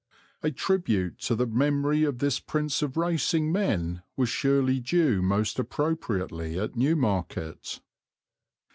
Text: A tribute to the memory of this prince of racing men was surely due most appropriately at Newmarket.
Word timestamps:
A 0.41 0.49
tribute 0.49 1.19
to 1.19 1.35
the 1.35 1.45
memory 1.45 2.03
of 2.05 2.17
this 2.17 2.39
prince 2.39 2.81
of 2.81 2.97
racing 2.97 3.51
men 3.51 4.01
was 4.17 4.29
surely 4.29 4.79
due 4.79 5.21
most 5.21 5.59
appropriately 5.59 6.57
at 6.57 6.75
Newmarket. 6.75 7.79